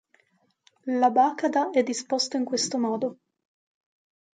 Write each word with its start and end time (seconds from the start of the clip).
L'abakada 0.97 1.69
è 1.69 1.83
disposto 1.83 2.35
in 2.35 2.43
questo 2.43 2.79
modo. 2.79 3.17